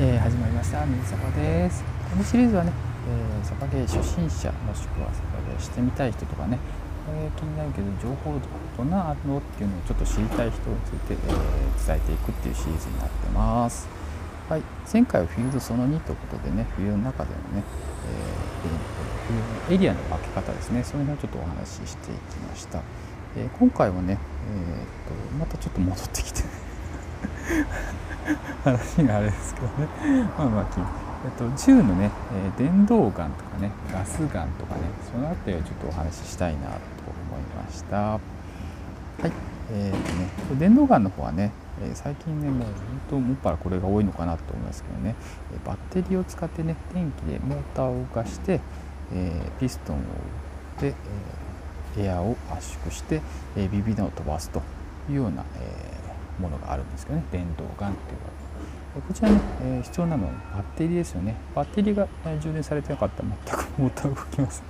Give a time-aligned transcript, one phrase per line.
[0.00, 0.86] えー、始まりました。
[0.86, 1.84] 水坂です。
[2.10, 2.72] このシリーズはね、
[3.06, 6.58] えー、サバゲー初心者もしくはサバゲーしてみたい人とかね、
[7.12, 8.40] えー、気になるけど情報
[8.78, 13.86] どんなあるのっていうのをちょっと知りたい人について、えー、伝えていくっていうシリーズになってます。
[14.48, 17.62] はい、前回はフィールドその2ということでね冬の中でのね、
[18.08, 20.82] えー、冬のエリアの分け方ですね。
[20.82, 22.80] そういうのをちょっとお話ししていきました、
[23.36, 24.16] え今回はね、
[24.48, 26.42] えーとまたちょっと戻ってきて。
[28.64, 29.72] 話があれですけどね。
[30.38, 30.66] まあまあ
[31.24, 32.10] えっと、銃のね、
[32.56, 34.80] えー、電動ガンとかねガスガンとかね
[35.12, 37.96] その辺りをちょっとお話ししたいなと思いました。
[37.96, 39.32] はい。
[39.74, 42.74] えーとね、電動ガンの方はね、え、最近ねもう本
[43.08, 45.14] 当もっぱらこれが多いのかなと思いますけどね、
[45.64, 48.60] バッテリーを使ってね電気でモーターを動かして、
[49.14, 50.94] え、ピストンを打って、
[51.96, 53.22] え、エアを圧縮して、
[53.56, 54.60] えー、ビビ弾を飛ばすと
[55.08, 56.01] いうような、え
[56.42, 57.24] ものがあるんですけどね。
[57.30, 58.32] 電動ガンっていうの
[59.00, 61.36] こちらね、えー、必要なのはバッテリーですよね。
[61.54, 62.06] バッテリーが、
[62.40, 63.28] 充電されてなかったら
[63.78, 64.64] 全く動きません。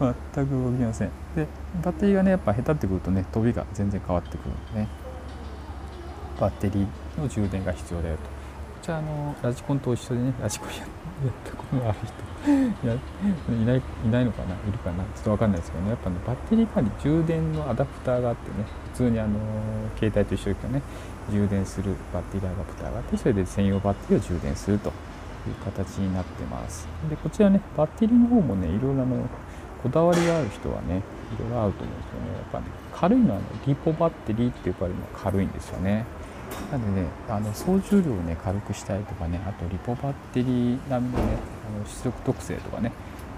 [0.32, 1.10] 全く動きません。
[1.36, 1.46] で
[1.82, 4.88] バッテリーがねやっぱ下手ってくるとね飛びが全然変わってくるのでね。
[6.40, 8.22] バッテリーの充電が必要だよと。
[8.22, 8.28] こ
[8.82, 11.03] ちらのラジコンと一緒でねラジコンやって
[11.44, 12.24] たことある人。
[12.44, 14.54] いやいないいないのかな？
[14.54, 15.04] いるかな？
[15.04, 15.90] ちょっと分かんないですけどね。
[15.90, 18.66] やっぱねバッテリー管理充電のアダプターがあってね。
[18.92, 19.38] 普通にあの
[19.96, 20.82] 携帯と一緒ですけどね
[21.30, 24.94] 充電するバッテリーアダプターがあってそれで専用バッテリーを充電するという
[25.64, 26.86] 形になってます。
[27.08, 29.06] でこちらねバッテリーの方もねいろいろの
[29.82, 31.02] こだわりがある人はね
[31.36, 32.32] いろいろあると思うんですよね。
[32.34, 36.04] やっぱね軽いのは、ね、リポバッテリーって呼ばれるのは軽いんですよね。
[36.74, 42.90] なのでねあの総重量をね軽くしたいとかねあとリポバッテリー並みのねあの出力特性とかね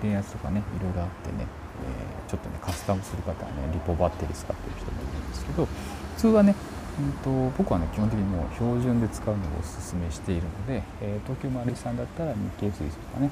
[0.00, 1.46] 電圧とかねいろいろあってね、
[1.82, 5.70] えー、ちょっとねカスタムする方はねリポバッテリー使ってる人もいるんですけど普
[6.16, 6.54] 通はね
[7.00, 13.30] うんと僕はね基本的にもう標準で使うのをおすすめしているので、えー、東京マリさんだったら日経水素とかね、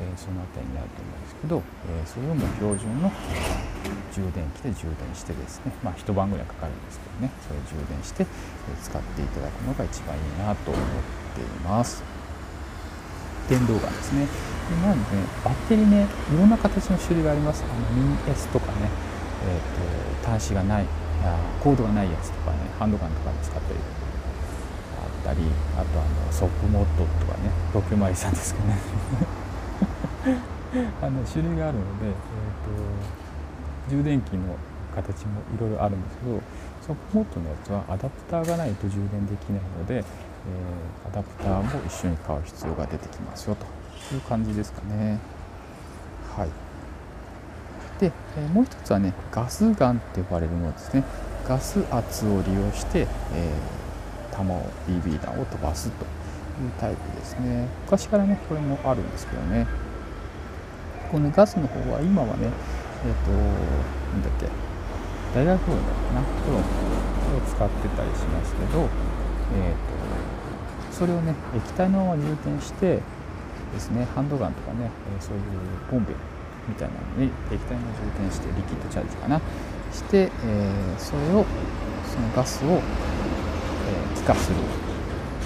[0.00, 1.62] えー、その辺りになると思うんですけど、
[1.92, 3.12] えー、それをもう標準の
[4.12, 8.26] 充電器で充電してですねまあ一晩ぐらいかかるんですけどねそれを充電して、
[8.82, 10.82] 使っていただくのが一番いいなと思っ
[11.34, 12.02] ています。
[13.48, 14.26] 電動ガンですね。
[14.70, 17.64] でなんでねバッテリーねいろんな形の種類があります。
[17.64, 18.88] あのミニ S とかね
[19.44, 20.86] えーと端子がない
[21.62, 23.74] コードがないやつとかねハンドガンとかに使ったり
[24.98, 25.40] あったり
[25.76, 28.78] あとあのソップモッドとかね東京マリさんですかね。
[31.02, 32.16] あの種類があるので、えーと、
[33.88, 34.56] 充電器の
[34.94, 36.40] 形もいろいろあるんですけど
[36.86, 45.18] ソップモッドのやつはアダプターがないと充電できないので、えー、アダプターも一緒に買う必要が出てきますよという感じですかね。
[46.36, 46.48] はい。
[48.00, 51.04] で、えもう一つはねガスガンって呼ばれるものですね。
[51.46, 57.68] ガス圧を利用して、えー、弾を BB 弾を飛ばすというタイプですね。
[57.84, 59.66] 昔からねこれもあるんですけどね。
[61.12, 62.48] このガスの方は今はね
[63.04, 64.46] えっ、ー、となんだっけ。
[65.34, 65.82] 大学のか
[66.12, 66.62] なプロを
[67.48, 68.88] 使ってたりしますけど、
[69.56, 73.00] えーと、それをね液体のまま充填して
[73.72, 75.42] ですねハンドガンとかねえそういう
[75.90, 76.12] ボンベ
[76.68, 79.40] みたいなのに液体の充填してリキッドチャージかな。
[79.92, 81.44] して、えー、それを
[82.08, 84.56] そのガスを、えー、気化する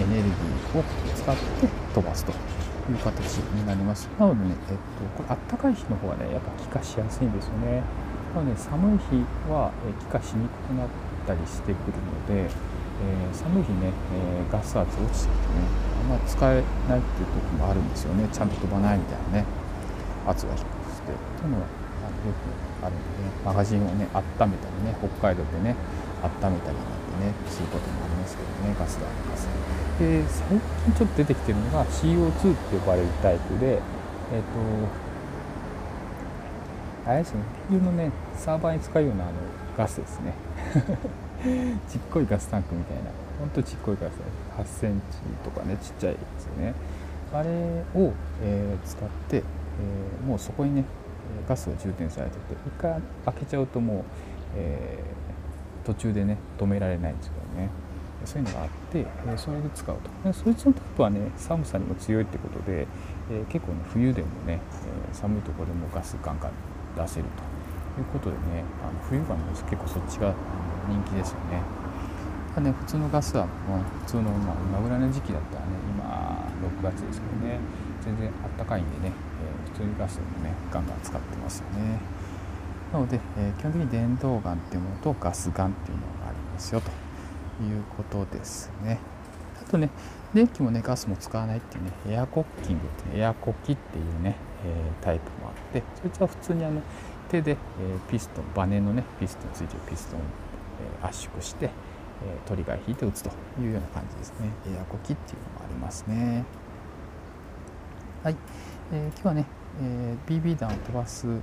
[0.00, 2.32] エネルギーを使って飛ばすと。
[2.90, 4.08] いう形になります。
[4.18, 7.82] なのでね、えっと、これあったかい日の方はねやっぱ気化しやすいんですよね。
[8.34, 10.88] なので寒い日は気化しにくくなっ
[11.26, 15.64] たりしてくるので、えー、寒い日ね、えー、ガス圧落ちてきてね
[16.04, 18.28] あんま使えないっていうところもあるんですよね。
[18.32, 19.44] ちゃんと飛ばないみたいなね
[20.26, 21.12] 圧が低くして。
[21.12, 25.76] というのはよくあるので、ね、マガジンをね温めたりね北海道でね
[26.22, 29.77] 温めたりなんてねすることもありますけどねガスがあります。
[29.98, 33.82] で最近ちょっと出てきてるのが CO2 って呼ばれるタイプでえっ、ー、と
[37.10, 37.40] あれですね。
[37.70, 39.32] ビールのねサーバーに使うようなあの
[39.76, 40.34] ガスですね。
[41.88, 43.04] ちっこいガスタンクみたいな。
[43.38, 44.12] ほんとちっこいガス
[44.58, 46.74] 8センチとかねちっちゃいですよね。
[47.32, 47.48] あれ
[47.94, 48.12] を、
[48.42, 49.42] えー、使って
[49.78, 50.84] えー、もうそこにね
[51.48, 54.04] ガスが充填されてて一回開けちゃうともう、
[54.56, 57.70] えー、途中でね止められないんですけどね。
[58.24, 60.28] そういうのがあって、えそれで使うと。
[60.28, 62.86] でそいつのタイプはね寒さにも強いってことで、
[63.30, 66.52] え結構ね冬でもね、え寒いところでもガスガンガン
[66.96, 67.58] 出せると。
[67.98, 70.32] いうことでねあの冬はね結構そっちが
[70.88, 71.62] 人気ですよね。
[72.58, 76.50] ね、普通のガスは、まあ、普通の、まあ、今ぐらいの時期だったらね今
[76.82, 77.60] 6月ですけどね
[78.00, 82.00] 全然あったかいんでね、え、普通にガスでもねガンガン使ってますよね。
[82.92, 86.90] なので、えー、基本的に電動ガンっていうものとガスガンっていうのがありますよと。
[87.62, 88.98] いうことですね。
[89.60, 89.90] あとね
[90.34, 96.80] 電気もねガスも使わないっていうねエアコッキングってエアコキっていうね、えー、タイプもあってそいつは普通にあの
[97.28, 100.22] 手で、えー、ピストンバネのねピストンついてるピストンを、
[101.02, 101.70] えー、圧縮して、え
[102.46, 103.30] トリガー引いて打つと
[103.60, 104.48] いうような感じですね。
[104.74, 106.44] エアコキっていうのもありますね。
[108.22, 108.36] はい、
[108.92, 109.44] え、今日はね、
[109.80, 111.40] え BB 弾を飛ばす、え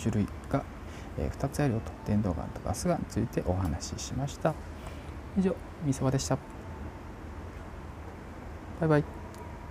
[0.00, 0.64] 種類が、
[1.18, 1.92] え2つあるよと。
[2.06, 4.54] 電動ガンとガスガンについてお話ししました。
[5.38, 5.54] 以上
[5.84, 6.36] みそばでした。
[8.80, 9.04] バイバイ。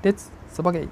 [0.04, 0.90] レッツそばゲイ。